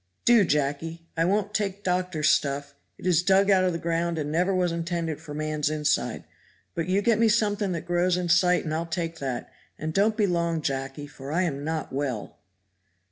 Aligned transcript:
"Do, 0.25 0.43
Jacky. 0.45 1.05
I 1.15 1.25
won't 1.25 1.53
take 1.53 1.83
doctor's 1.83 2.27
stuff; 2.31 2.73
it 2.97 3.05
is 3.05 3.21
dug 3.21 3.51
out 3.51 3.63
of 3.65 3.71
the 3.71 3.77
ground 3.77 4.17
and 4.17 4.31
never 4.31 4.51
was 4.51 4.71
intended 4.71 5.21
for 5.21 5.35
man's 5.35 5.69
inside. 5.69 6.23
But 6.73 6.87
you 6.87 7.03
get 7.03 7.19
me 7.19 7.29
something 7.29 7.71
that 7.73 7.85
grows 7.85 8.17
in 8.17 8.27
sight 8.27 8.63
and 8.65 8.73
I'll 8.73 8.87
take 8.87 9.19
that; 9.19 9.51
and 9.77 9.93
don't 9.93 10.17
be 10.17 10.25
long, 10.25 10.63
Jacky 10.63 11.05
for 11.05 11.31
I 11.31 11.43
am 11.43 11.63
not 11.63 11.93
well." 11.93 12.39